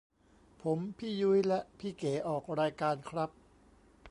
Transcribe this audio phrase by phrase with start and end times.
[0.61, 3.29] ผมพี่ยุ้ยและพี่เก๋ออกรายการครับ